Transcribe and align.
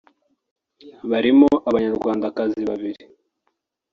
barimo 1.09 1.47
Abanyarwandakazi 1.69 2.61
babiri 2.69 3.03